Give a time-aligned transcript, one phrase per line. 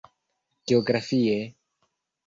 [0.65, 1.53] Geografie: